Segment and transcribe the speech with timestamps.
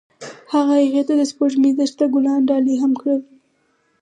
[0.51, 3.21] هغه هغې ته د سپوږمیز دښته ګلان ډالۍ هم کړل.